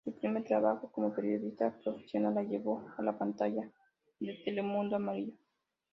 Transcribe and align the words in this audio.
Su 0.03 0.17
primer 0.17 0.43
trabajo 0.45 0.91
como 0.91 1.13
periodista 1.13 1.77
profesional 1.83 2.33
la 2.33 2.41
llevó 2.41 2.83
a 2.97 3.03
la 3.03 3.15
pantalla 3.15 3.69
de 4.19 4.33
Telemundo 4.43 4.95
Amarillo. 4.95 5.35